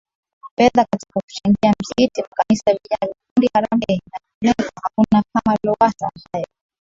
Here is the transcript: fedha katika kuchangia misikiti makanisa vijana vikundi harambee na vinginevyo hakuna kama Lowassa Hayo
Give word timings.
fedha 0.57 0.85
katika 0.91 1.21
kuchangia 1.25 1.73
misikiti 1.79 2.21
makanisa 2.21 2.63
vijana 2.83 3.13
vikundi 3.13 3.49
harambee 3.53 3.99
na 4.11 4.17
vinginevyo 4.41 4.71
hakuna 4.83 5.23
kama 5.33 5.57
Lowassa 5.63 6.09
Hayo 6.33 6.47